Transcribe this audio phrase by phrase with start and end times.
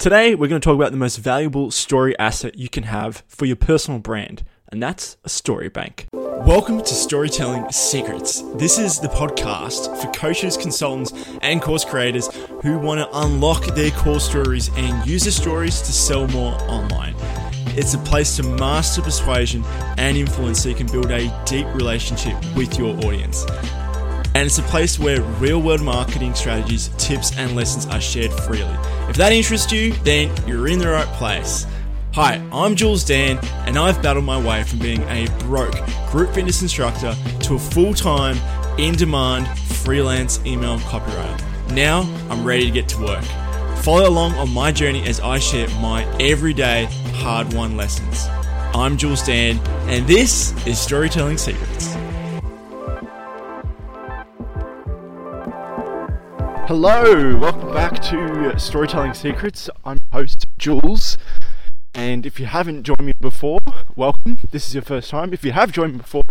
[0.00, 3.44] Today, we're going to talk about the most valuable story asset you can have for
[3.44, 6.06] your personal brand, and that's a story bank.
[6.14, 8.40] Welcome to Storytelling Secrets.
[8.54, 13.90] This is the podcast for coaches, consultants, and course creators who want to unlock their
[13.90, 17.14] core stories and use the stories to sell more online.
[17.76, 19.62] It's a place to master persuasion
[19.98, 23.44] and influence so you can build a deep relationship with your audience.
[24.34, 28.76] And it's a place where real world marketing strategies, tips, and lessons are shared freely.
[29.08, 31.66] If that interests you, then you're in the right place.
[32.14, 35.74] Hi, I'm Jules Dan, and I've battled my way from being a broke
[36.10, 38.36] group fitness instructor to a full time,
[38.78, 41.72] in demand freelance email copywriter.
[41.72, 43.24] Now I'm ready to get to work.
[43.82, 48.26] Follow along on my journey as I share my everyday hard won lessons.
[48.74, 49.58] I'm Jules Dan,
[49.88, 51.94] and this is Storytelling Secrets.
[56.70, 59.68] Hello, welcome back to Storytelling Secrets.
[59.84, 61.18] I'm host Jules,
[61.94, 63.58] and if you haven't joined me before,
[63.96, 64.38] welcome.
[64.52, 65.32] This is your first time.
[65.32, 66.22] If you have joined me before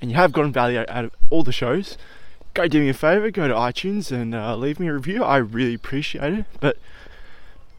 [0.00, 1.96] and you have gotten value out of all the shows,
[2.54, 5.22] go do me a favor, go to iTunes and uh, leave me a review.
[5.22, 6.46] I really appreciate it.
[6.58, 6.76] But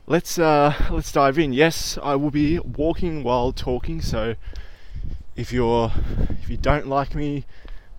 [0.07, 1.51] let's uh, let's dive in.
[1.51, 4.35] Yes, I will be walking while talking, so
[5.35, 5.91] if you're
[6.41, 7.43] if you don't like me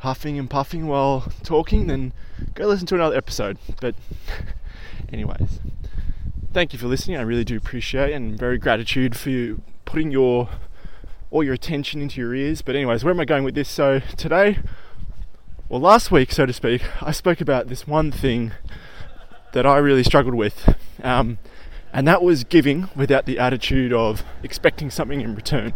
[0.05, 2.13] huffing and puffing while talking, then
[2.55, 3.59] go listen to another episode.
[3.81, 3.95] But,
[5.13, 5.61] anyways,
[6.53, 7.17] thank you for listening.
[7.17, 10.49] I really do appreciate and very gratitude for you putting your
[11.31, 12.63] all your attention into your ears.
[12.63, 13.69] But, anyways, where am I going with this?
[13.69, 14.59] So, today,
[15.69, 18.53] well, last week, so to speak, I spoke about this one thing
[19.55, 20.77] that I really struggled with.
[21.03, 21.39] Um,
[21.93, 25.73] and that was giving without the attitude of expecting something in return.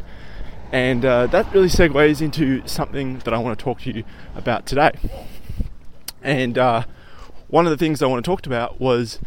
[0.70, 4.66] And uh, that really segues into something that I want to talk to you about
[4.66, 4.92] today.
[6.22, 6.84] And uh,
[7.48, 9.18] one of the things I want to talk about was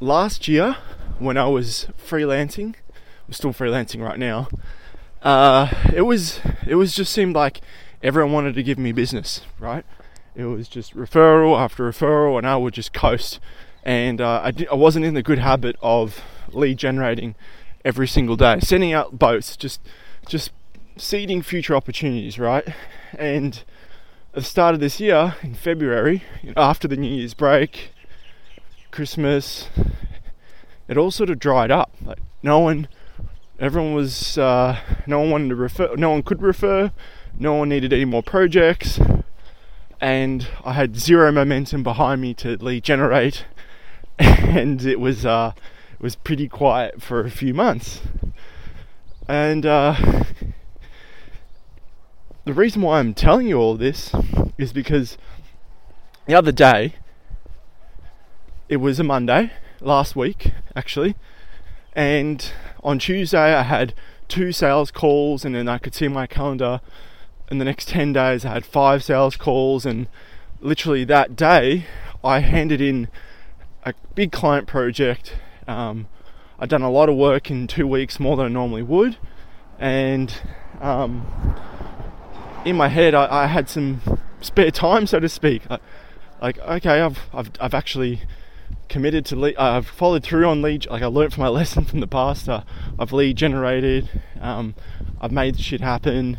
[0.00, 0.76] last year
[1.18, 2.74] when I was freelancing.
[3.26, 4.48] I'm still freelancing right now.
[5.22, 7.60] Uh, it was it was just seemed like
[8.02, 9.84] everyone wanted to give me business, right?
[10.36, 13.40] It was just referral after referral, and I would just coast.
[13.82, 16.22] And uh, I, I wasn't in the good habit of
[16.52, 17.34] lead generating
[17.84, 19.80] every single day, sending out boats, just
[20.26, 20.50] just
[20.96, 22.66] seeding future opportunities, right?
[23.16, 23.62] And
[24.34, 26.22] at the start of this year, in February,
[26.56, 27.92] after the New Year's break,
[28.90, 29.68] Christmas,
[30.88, 31.92] it all sort of dried up.
[32.04, 32.88] Like no one,
[33.58, 36.92] everyone was, uh, no one wanted to refer, no one could refer,
[37.38, 39.00] no one needed any more projects,
[40.00, 43.44] and I had zero momentum behind me to lead generate,
[44.18, 45.24] and it was.
[45.24, 45.52] Uh,
[46.00, 48.00] was pretty quiet for a few months.
[49.26, 49.96] And uh,
[52.44, 54.14] the reason why I'm telling you all this
[54.56, 55.18] is because
[56.26, 56.94] the other day,
[58.68, 61.16] it was a Monday last week actually,
[61.94, 63.94] and on Tuesday I had
[64.28, 66.80] two sales calls, and then I could see my calendar.
[67.50, 70.06] In the next 10 days, I had five sales calls, and
[70.60, 71.86] literally that day,
[72.22, 73.08] I handed in
[73.84, 75.34] a big client project
[75.68, 76.08] um,
[76.58, 79.16] I'd done a lot of work in two weeks, more than I normally would,
[79.78, 80.34] and
[80.80, 81.54] um,
[82.64, 84.00] in my head, I, I, had some
[84.40, 85.62] spare time, so to speak.
[86.40, 88.22] Like, okay, I've, I've, I've actually
[88.88, 92.00] committed to lead, I've followed through on lead, like I learned from my lesson from
[92.00, 92.48] the past.
[92.48, 92.62] Uh,
[92.98, 94.08] I've lead generated,
[94.40, 94.74] um,
[95.20, 96.36] I've made shit happen.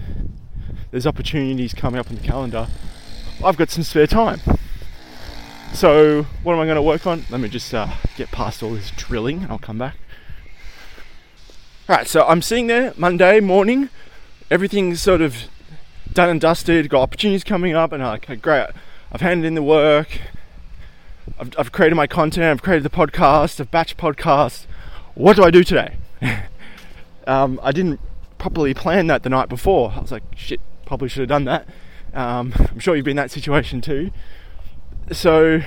[0.91, 2.67] There's opportunities coming up in the calendar.
[3.43, 4.41] I've got some spare time.
[5.73, 7.25] So, what am I going to work on?
[7.29, 7.87] Let me just uh,
[8.17, 9.95] get past all this drilling and I'll come back.
[11.87, 13.89] Right, so I'm sitting there Monday morning,
[14.51, 15.45] everything's sort of
[16.11, 18.67] done and dusted, got opportunities coming up, and I'm like, great,
[19.11, 20.19] I've handed in the work,
[21.39, 24.65] I've, I've created my content, I've created the podcast, I've batch podcast.
[25.15, 25.95] What do I do today?
[27.27, 28.01] um, I didn't
[28.37, 29.93] properly plan that the night before.
[29.95, 31.67] I was like, shit, probably should have done that.
[32.13, 34.11] Um, I'm sure you've been in that situation too
[35.11, 35.61] so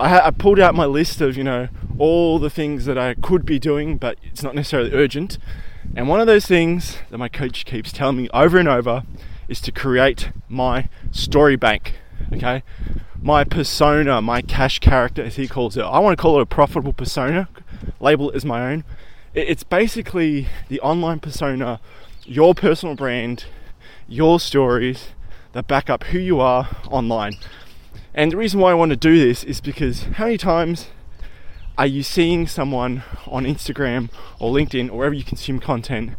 [0.00, 1.68] I, I, pulled out my list of you know
[1.98, 5.38] all the things that I could be doing, but it's not necessarily urgent.
[5.96, 9.04] And one of those things that my coach keeps telling me over and over
[9.48, 11.94] is to create my story bank.
[12.32, 12.62] Okay,
[13.20, 15.82] my persona, my cash character, as he calls it.
[15.82, 17.48] I want to call it a profitable persona.
[18.00, 18.84] Label it as my own.
[19.34, 21.80] It's basically the online persona,
[22.24, 23.46] your personal brand,
[24.08, 25.08] your stories,
[25.54, 27.32] that back up who you are online.
[28.12, 30.88] And the reason why I want to do this is because how many times
[31.76, 36.12] are you seeing someone on Instagram or LinkedIn or wherever you consume content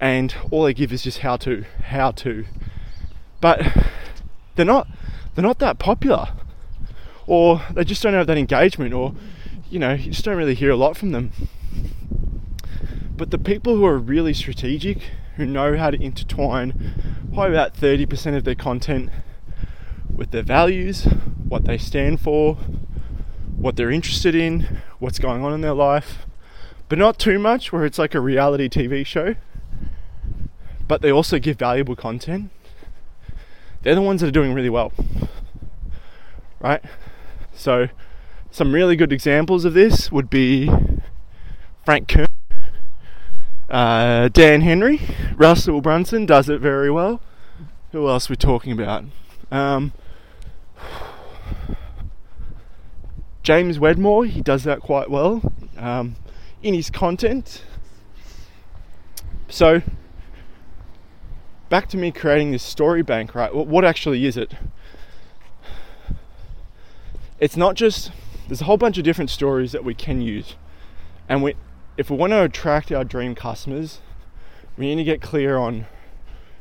[0.00, 2.44] and all they give is just how to, how to.
[3.40, 3.60] But
[4.54, 4.88] they're not
[5.34, 6.28] they're not that popular.
[7.26, 9.14] or they just don't have that engagement, or
[9.68, 11.32] you know, you just don't really hear a lot from them.
[13.16, 14.98] But the people who are really strategic,
[15.36, 19.10] who know how to intertwine probably about 30% of their content
[20.10, 21.04] with their values,
[21.46, 22.54] what they stand for,
[23.58, 26.24] what they're interested in, what's going on in their life,
[26.88, 29.34] but not too much where it's like a reality TV show.
[30.88, 32.50] But they also give valuable content.
[33.82, 34.94] They're the ones that are doing really well.
[36.58, 36.82] Right?
[37.52, 37.88] So,
[38.50, 40.70] some really good examples of this would be
[41.84, 42.25] Frank Kern,
[43.76, 45.02] uh, Dan Henry,
[45.36, 47.20] Russell Brunson does it very well.
[47.92, 49.04] Who else are we talking about?
[49.50, 49.92] Um,
[53.42, 56.16] James Wedmore, he does that quite well um,
[56.62, 57.64] in his content.
[59.50, 59.82] So,
[61.68, 63.54] back to me creating this story bank, right?
[63.54, 64.54] What actually is it?
[67.38, 68.10] It's not just,
[68.48, 70.56] there's a whole bunch of different stories that we can use.
[71.28, 71.56] And we,
[71.96, 74.00] if we want to attract our dream customers,
[74.76, 75.86] we need to get clear on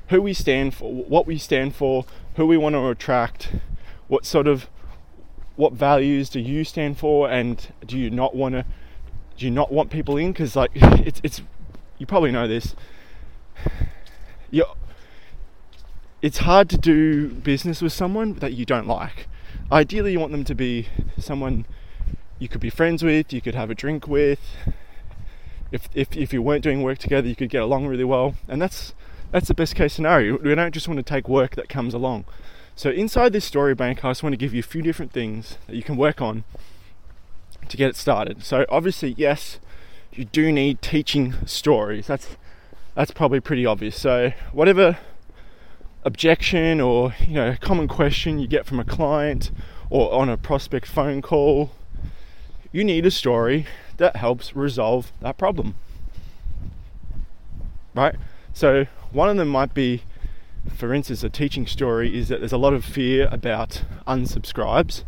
[0.10, 2.06] who we stand for, what we stand for,
[2.36, 3.50] who we want to attract,
[4.08, 4.70] what sort of
[5.56, 8.66] what values do you stand for and do you not want to
[9.38, 10.32] do you not want people in?
[10.32, 11.42] Because like it's it's
[11.98, 12.76] you probably know this.
[14.52, 14.66] You
[16.22, 19.28] it's hard to do business with someone that you don't like.
[19.72, 21.66] Ideally you want them to be someone
[22.40, 24.40] you could be friends with you could have a drink with
[25.72, 28.62] if, if, if you weren't doing work together you could get along really well and
[28.62, 28.94] that's
[29.32, 32.26] that's the best case scenario we don't just want to take work that comes along
[32.78, 35.58] so inside this story bank, I just want to give you a few different things
[35.68, 36.44] that you can work on
[37.70, 38.44] to get it started.
[38.44, 39.60] So obviously, yes,
[40.12, 42.08] you do need teaching stories.
[42.08, 42.36] That's
[42.94, 43.98] that's probably pretty obvious.
[43.98, 44.98] So whatever
[46.04, 49.52] objection or you know common question you get from a client
[49.90, 51.72] or on a prospect phone call,
[52.76, 53.66] you need a story
[53.98, 55.76] that helps resolve that problem.
[57.94, 58.16] Right?
[58.54, 60.04] So one of them might be
[60.76, 65.04] for instance, a teaching story is that there's a lot of fear about unsubscribes,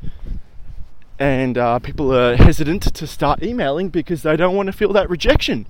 [1.19, 5.09] and uh, people are hesitant to start emailing because they don't want to feel that
[5.09, 5.65] rejection.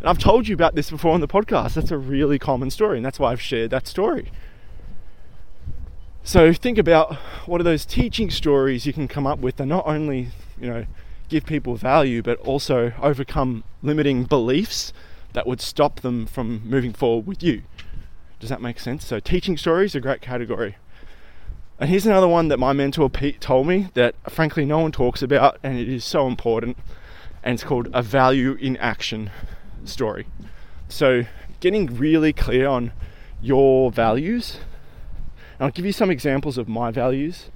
[0.00, 1.74] And I've told you about this before on the podcast.
[1.74, 4.32] That's a really common story, and that's why I've shared that story.
[6.24, 7.14] So think about
[7.46, 10.86] what are those teaching stories you can come up with that not only, you know,
[11.28, 14.92] give people value, but also overcome limiting beliefs
[15.32, 17.62] that would stop them from moving forward with you.
[18.40, 19.06] Does that make sense?
[19.06, 20.76] So, teaching stories a great category.
[21.78, 25.22] And here's another one that my mentor Pete told me that frankly no one talks
[25.22, 26.78] about, and it is so important.
[27.42, 29.30] And it's called a value in action
[29.84, 30.26] story.
[30.88, 31.24] So,
[31.60, 32.92] getting really clear on
[33.40, 34.58] your values.
[35.58, 37.50] And I'll give you some examples of my values,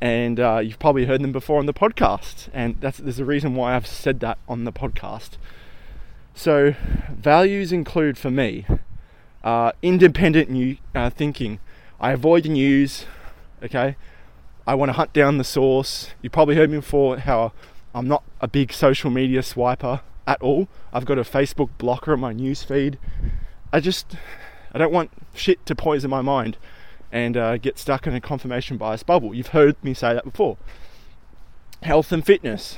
[0.00, 2.48] and uh, you've probably heard them before on the podcast.
[2.52, 5.30] And that's there's a reason why I've said that on the podcast.
[6.34, 6.74] So,
[7.10, 8.66] values include for me
[9.42, 11.60] uh, independent new, uh, thinking.
[11.98, 13.06] I avoid news,
[13.62, 13.96] okay?
[14.66, 16.10] I want to hunt down the source.
[16.20, 17.52] You probably heard me before how
[17.94, 20.68] I'm not a big social media swiper at all.
[20.92, 22.98] I've got a Facebook blocker on my news feed.
[23.72, 24.16] I just,
[24.72, 26.58] I don't want shit to poison my mind
[27.16, 29.34] and uh, get stuck in a confirmation bias bubble.
[29.34, 30.58] You've heard me say that before.
[31.82, 32.76] Health and fitness.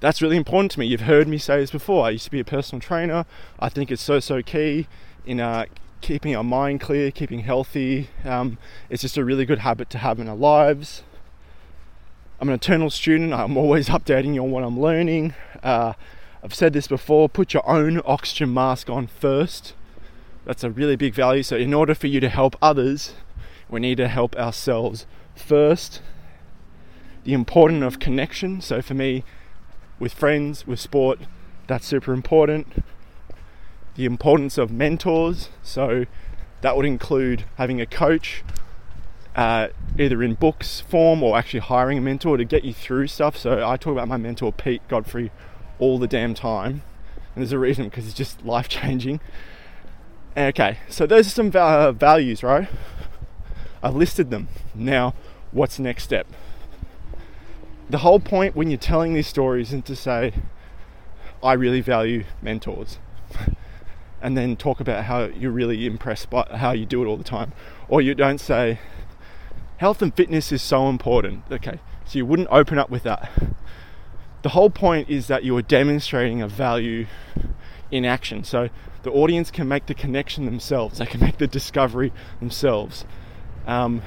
[0.00, 0.86] That's really important to me.
[0.86, 2.04] You've heard me say this before.
[2.04, 3.24] I used to be a personal trainer.
[3.60, 4.88] I think it's so, so key
[5.24, 5.66] in uh,
[6.00, 8.08] keeping our mind clear, keeping healthy.
[8.24, 8.58] Um,
[8.90, 11.04] it's just a really good habit to have in our lives.
[12.40, 13.32] I'm an eternal student.
[13.32, 15.32] I'm always updating you on what I'm learning.
[15.62, 15.92] Uh,
[16.42, 19.74] I've said this before put your own oxygen mask on first.
[20.44, 21.44] That's a really big value.
[21.44, 23.14] So, in order for you to help others,
[23.68, 26.00] we need to help ourselves first.
[27.24, 28.60] The importance of connection.
[28.60, 29.24] So, for me,
[29.98, 31.20] with friends, with sport,
[31.66, 32.84] that's super important
[33.94, 35.50] the importance of mentors.
[35.62, 36.06] So
[36.60, 38.42] that would include having a coach,
[39.36, 39.68] uh,
[39.98, 43.36] either in books form or actually hiring a mentor to get you through stuff.
[43.36, 45.30] So I talk about my mentor Pete Godfrey
[45.78, 46.82] all the damn time,
[47.34, 49.20] and there's a reason because it's just life changing.
[50.36, 52.68] Okay, so those are some values, right?
[53.84, 54.48] I've listed them.
[54.74, 55.12] Now,
[55.52, 56.26] what's the next step?
[57.90, 60.32] The whole point when you're telling these stories is to say,
[61.42, 62.98] I really value mentors
[64.22, 67.24] and then talk about how you're really impressed by how you do it all the
[67.24, 67.52] time.
[67.86, 68.80] Or you don't say,
[69.76, 71.44] health and fitness is so important.
[71.52, 73.30] Okay, so you wouldn't open up with that.
[74.40, 77.06] The whole point is that you are demonstrating a value
[77.90, 78.44] in action.
[78.44, 78.70] So
[79.02, 83.04] the audience can make the connection themselves, they can make the discovery themselves.
[83.66, 84.02] Um,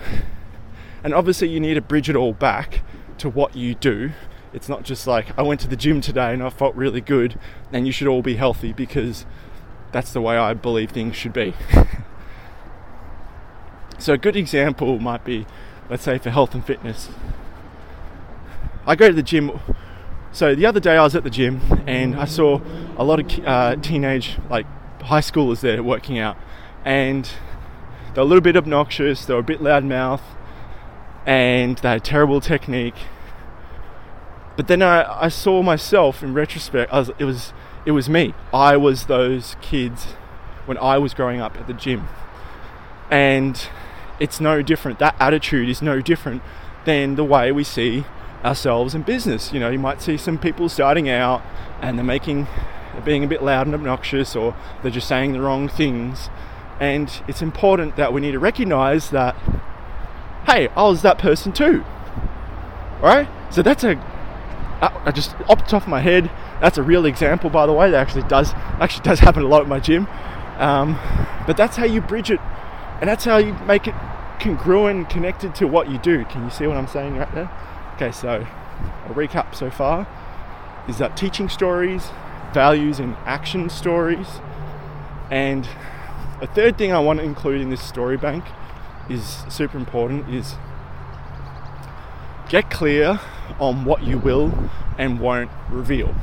[1.03, 2.81] and obviously, you need to bridge it all back
[3.19, 4.11] to what you do.
[4.53, 7.39] It's not just like I went to the gym today and I felt really good,
[7.71, 9.25] and you should all be healthy because
[9.91, 11.53] that's the way I believe things should be.
[13.99, 15.45] so, a good example might be,
[15.89, 17.09] let's say, for health and fitness.
[18.85, 19.59] I go to the gym.
[20.31, 22.61] So, the other day I was at the gym and I saw
[22.97, 24.65] a lot of uh, teenage, like
[25.01, 26.37] high schoolers there working out,
[26.85, 27.29] and
[28.13, 30.21] they're a little bit obnoxious, they're a bit loud mouth,
[31.25, 32.95] and they had terrible technique.
[34.55, 37.53] But then I, I saw myself in retrospect, was, it was
[37.87, 38.33] it was me.
[38.53, 40.07] I was those kids
[40.65, 42.05] when I was growing up at the gym.
[43.09, 43.69] And
[44.19, 44.99] it's no different.
[44.99, 46.41] That attitude is no different
[46.83, 48.03] than the way we see
[48.43, 49.53] ourselves in business.
[49.53, 51.41] You know, you might see some people starting out
[51.81, 52.47] and they're making
[52.91, 56.29] they're being a bit loud and obnoxious or they're just saying the wrong things.
[56.79, 59.35] And it's important that we need to recognize that
[60.47, 61.83] hey, I was that person too.
[63.01, 63.27] Alright?
[63.51, 63.95] So that's a
[64.79, 66.29] I just off the top of my head,
[66.61, 67.89] that's a real example, by the way.
[67.89, 70.07] That actually does actually does happen a lot at my gym.
[70.57, 70.99] Um,
[71.47, 72.39] but that's how you bridge it,
[73.01, 73.95] and that's how you make it
[74.39, 76.25] congruent, connected to what you do.
[76.25, 77.51] Can you see what I'm saying right there?
[77.95, 78.45] Okay, so
[79.07, 80.07] a recap so far
[80.87, 82.09] is that teaching stories,
[82.53, 84.27] values, and action stories,
[85.31, 85.67] and
[86.41, 88.43] a third thing I want to include in this story bank
[89.09, 90.55] is super important is
[92.49, 93.19] get clear
[93.59, 96.15] on what you will and won't reveal.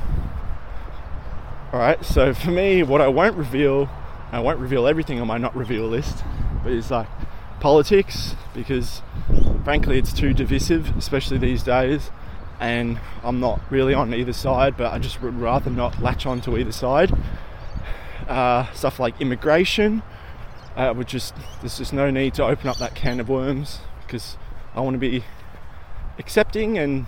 [1.72, 3.88] Alright, so for me, what I won't reveal,
[4.30, 6.22] I won't reveal everything on my not reveal list,
[6.62, 7.08] but it's like
[7.60, 9.02] politics because
[9.64, 12.10] frankly it's too divisive, especially these days.
[12.60, 16.40] And I'm not really on either side, but I just would rather not latch on
[16.42, 17.12] to either side.
[18.28, 20.02] Uh, stuff like immigration,
[20.76, 24.36] uh, would just there's just no need to open up that can of worms because
[24.74, 25.24] I want to be
[26.18, 27.06] accepting and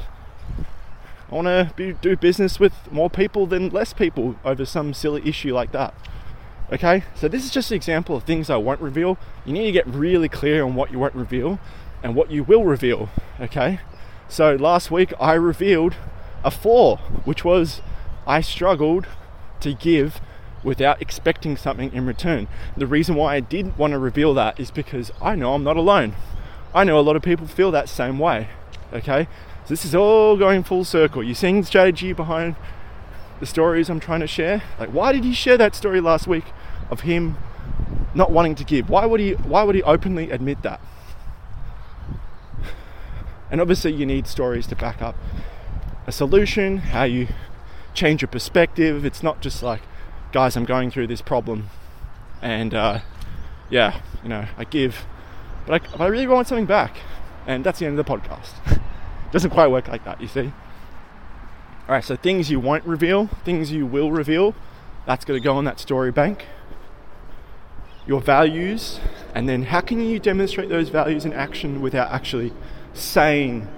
[1.30, 5.26] I want to be, do business with more people than less people over some silly
[5.28, 5.94] issue like that.
[6.72, 9.18] Okay, so this is just an example of things I won't reveal.
[9.44, 11.58] You need to get really clear on what you won't reveal
[12.02, 13.08] and what you will reveal.
[13.40, 13.80] Okay,
[14.28, 15.94] so last week I revealed
[16.44, 17.82] a flaw, which was
[18.26, 19.06] I struggled
[19.60, 20.20] to give
[20.66, 22.48] without expecting something in return.
[22.76, 25.76] The reason why I did want to reveal that is because I know I'm not
[25.76, 26.16] alone.
[26.74, 28.48] I know a lot of people feel that same way.
[28.92, 29.28] Okay,
[29.64, 31.22] so this is all going full circle.
[31.22, 32.56] You're seeing the strategy behind
[33.38, 34.64] the stories I'm trying to share.
[34.76, 36.46] Like, why did he share that story last week
[36.90, 37.36] of him
[38.12, 38.90] not wanting to give?
[38.90, 39.32] Why would he?
[39.34, 40.80] Why would he openly admit that?
[43.52, 45.14] And obviously, you need stories to back up
[46.08, 47.28] a solution, how you
[47.94, 49.04] change your perspective.
[49.04, 49.82] It's not just like,
[50.32, 51.68] guys, I'm going through this problem,
[52.42, 53.00] and uh,
[53.70, 55.06] yeah, you know, I give,
[55.66, 56.96] but I, but I really want something back,
[57.46, 58.80] and that's the end of the podcast.
[59.32, 60.52] Doesn't quite work like that, you see.
[61.88, 64.54] All right, so things you won't reveal, things you will reveal,
[65.06, 66.46] that's going to go on that story bank.
[68.06, 69.00] Your values,
[69.34, 72.52] and then how can you demonstrate those values in action without actually
[72.92, 73.68] saying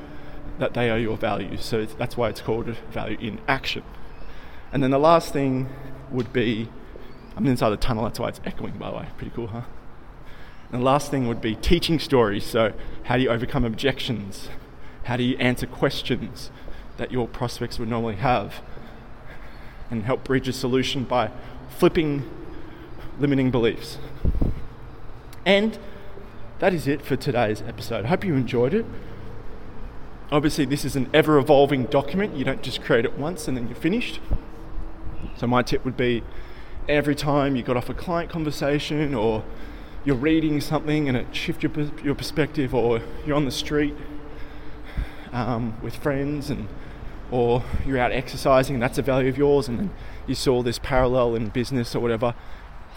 [0.58, 1.64] that they are your values?
[1.64, 3.84] So that's why it's called value in action.
[4.72, 5.68] And then the last thing
[6.10, 6.68] would be
[7.38, 9.06] I'm inside the tunnel, that's why it's echoing, by the way.
[9.16, 9.62] Pretty cool, huh?
[10.72, 12.44] And the last thing would be teaching stories.
[12.44, 12.72] So,
[13.04, 14.48] how do you overcome objections?
[15.04, 16.50] How do you answer questions
[16.96, 18.60] that your prospects would normally have?
[19.88, 21.30] And help bridge a solution by
[21.68, 22.28] flipping
[23.20, 23.98] limiting beliefs.
[25.46, 25.78] And
[26.58, 28.04] that is it for today's episode.
[28.04, 28.84] I hope you enjoyed it.
[30.32, 32.34] Obviously, this is an ever evolving document.
[32.34, 34.18] You don't just create it once and then you're finished.
[35.38, 36.22] So, my tip would be
[36.88, 39.44] every time you got off a client conversation or
[40.04, 43.94] you're reading something and it shifts your, your perspective, or you're on the street
[45.32, 46.68] um, with friends and
[47.30, 49.90] or you're out exercising and that's a value of yours and then
[50.26, 52.34] you saw this parallel in business or whatever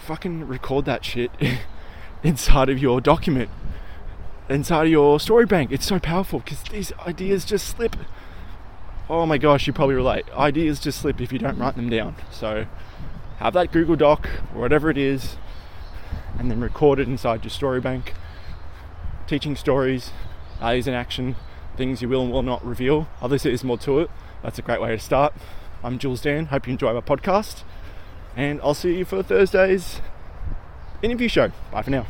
[0.06, 1.30] fucking record that shit
[2.22, 3.50] inside of your document
[4.48, 5.70] inside of your story bank.
[5.72, 7.96] It's so powerful because these ideas just slip
[9.12, 12.16] oh my gosh you probably relate ideas just slip if you don't write them down
[12.30, 12.66] so
[13.36, 15.36] have that google doc or whatever it is
[16.38, 18.14] and then record it inside your story bank
[19.26, 20.10] teaching stories
[20.60, 21.36] ideas in action
[21.76, 23.08] things you will and will not reveal.
[23.20, 24.10] Obviously, there's more to it.
[24.42, 25.34] That's a great way to start.
[25.82, 26.46] I'm Jules Dan.
[26.46, 27.62] Hope you enjoy my podcast.
[28.36, 30.00] And I'll see you for Thursday's
[31.02, 31.52] interview show.
[31.70, 32.06] Bye for now.